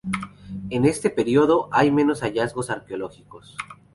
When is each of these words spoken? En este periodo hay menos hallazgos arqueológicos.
En 0.71 0.85
este 0.85 1.11
periodo 1.11 1.69
hay 1.71 1.91
menos 1.91 2.21
hallazgos 2.23 2.71
arqueológicos. 2.71 3.55